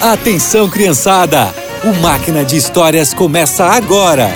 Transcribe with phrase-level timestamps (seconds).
[0.00, 1.54] Atenção, criançada!
[1.82, 4.28] O Máquina de Histórias começa agora!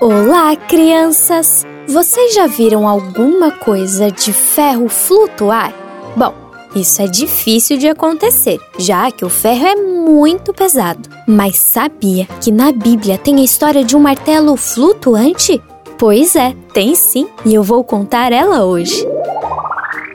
[0.00, 1.66] Olá, crianças!
[1.86, 5.72] Vocês já viram alguma coisa de ferro flutuar?
[6.16, 6.34] Bom,
[6.74, 11.08] isso é difícil de acontecer, já que o ferro é muito pesado.
[11.26, 15.62] Mas sabia que na Bíblia tem a história de um martelo flutuante?
[15.98, 19.06] Pois é, tem sim, e eu vou contar ela hoje.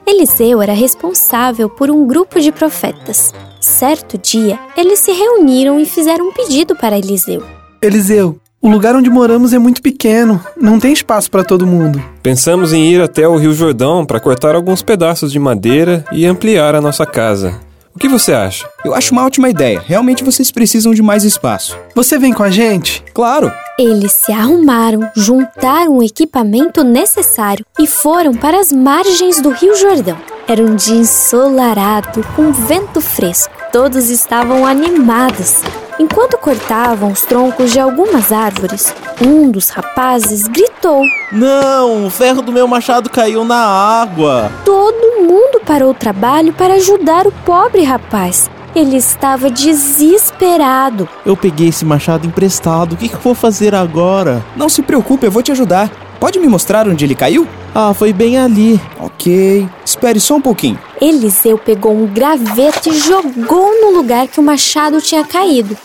[0.06, 3.34] Eliseu era responsável por um grupo de profetas.
[3.62, 7.44] Certo dia, eles se reuniram e fizeram um pedido para Eliseu.
[7.82, 12.04] Eliseu, o lugar onde moramos é muito pequeno, não tem espaço para todo mundo.
[12.22, 16.76] Pensamos em ir até o Rio Jordão para cortar alguns pedaços de madeira e ampliar
[16.76, 17.69] a nossa casa.
[18.00, 18.66] O que você acha?
[18.86, 19.84] Eu acho uma ótima ideia.
[19.86, 21.78] Realmente vocês precisam de mais espaço.
[21.94, 23.04] Você vem com a gente?
[23.14, 23.52] Claro!
[23.78, 30.18] Eles se arrumaram, juntaram o equipamento necessário e foram para as margens do Rio Jordão.
[30.48, 33.54] Era um dia ensolarado, com vento fresco.
[33.70, 35.62] Todos estavam animados.
[36.00, 42.54] Enquanto cortavam os troncos de algumas árvores, um dos rapazes gritou: Não, o ferro do
[42.54, 44.50] meu machado caiu na água!
[44.64, 48.50] Todo mundo parou o trabalho para ajudar o pobre rapaz.
[48.74, 51.10] Ele estava desesperado.
[51.26, 54.42] Eu peguei esse machado emprestado, o que, que eu vou fazer agora?
[54.56, 55.92] Não se preocupe, eu vou te ajudar.
[56.20, 57.48] Pode me mostrar onde ele caiu?
[57.74, 58.80] Ah, foi bem ali.
[59.00, 60.78] Ok, espere só um pouquinho.
[61.02, 65.78] Eliseu pegou um graveto e jogou no lugar que o machado tinha caído.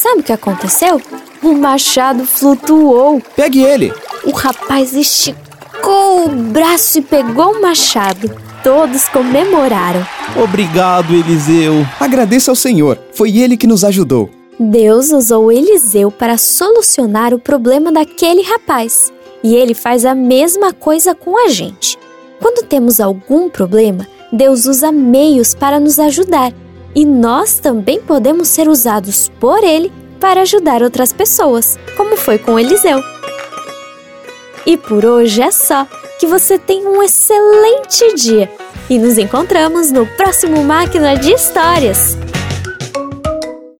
[0.00, 1.02] Sabe o que aconteceu?
[1.42, 3.20] O machado flutuou.
[3.34, 3.92] Pegue ele.
[4.22, 8.30] O rapaz esticou o braço e pegou o machado.
[8.62, 10.06] Todos comemoraram.
[10.40, 11.84] Obrigado, Eliseu.
[11.98, 14.30] Agradeça ao Senhor, foi ele que nos ajudou.
[14.56, 19.12] Deus usou Eliseu para solucionar o problema daquele rapaz.
[19.42, 21.98] E ele faz a mesma coisa com a gente.
[22.40, 26.52] Quando temos algum problema, Deus usa meios para nos ajudar.
[26.98, 32.58] E nós também podemos ser usados por Ele para ajudar outras pessoas, como foi com
[32.58, 33.00] Eliseu.
[34.66, 35.86] E por hoje é só.
[36.18, 38.50] Que você tenha um excelente dia
[38.90, 42.18] e nos encontramos no próximo Máquina de Histórias.